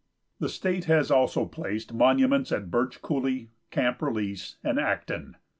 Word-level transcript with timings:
The 0.39 0.49
state 0.49 0.85
has 0.85 1.11
also 1.11 1.45
placed 1.45 1.93
monuments 1.93 2.51
at 2.51 2.71
Birch 2.71 3.03
Coulie, 3.03 3.49
Camp 3.69 4.01
Release 4.01 4.55
and 4.63 4.79
Acton. 4.79 5.37